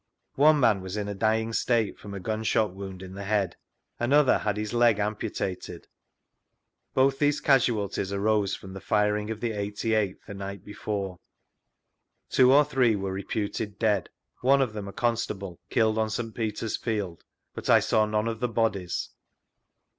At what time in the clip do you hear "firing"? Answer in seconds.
8.81-9.29